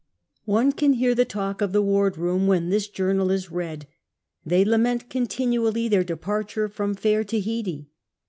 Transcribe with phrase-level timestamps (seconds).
[0.45, 3.85] One can hear the talk of the ward room when this journal is read.
[4.43, 7.87] They lament continually their depart ure from fair Tahiti.